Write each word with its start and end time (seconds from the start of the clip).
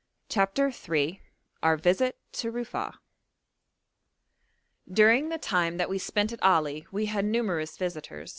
]CHAPTER 0.29 0.71
III 0.73 1.21
OUR 1.61 1.77
VISIT 1.77 2.17
TO 2.31 2.49
RUFA'A 2.51 2.97
During 4.91 5.29
the 5.29 5.37
time 5.37 5.77
that 5.77 5.91
we 5.91 5.99
spent 5.99 6.33
at 6.33 6.41
Ali 6.41 6.87
we 6.91 7.05
had 7.05 7.23
numerous 7.23 7.77
visitors. 7.77 8.29